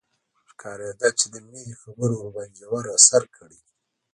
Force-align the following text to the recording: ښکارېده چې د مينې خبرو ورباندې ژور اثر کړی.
ښکارېده 0.49 1.09
چې 1.19 1.25
د 1.33 1.35
مينې 1.47 1.73
خبرو 1.81 2.15
ورباندې 2.19 2.59
ژور 2.67 2.85
اثر 2.97 3.23
کړی. 3.35 3.59